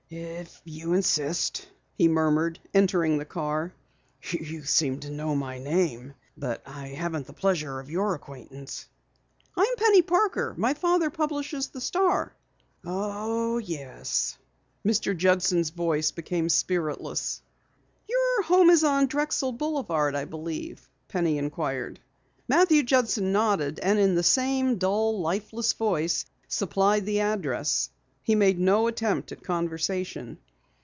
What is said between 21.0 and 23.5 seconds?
Penny inquired. Matthew Judson